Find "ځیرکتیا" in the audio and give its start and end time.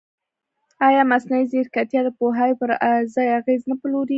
1.51-2.01